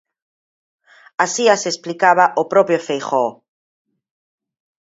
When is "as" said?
1.55-1.63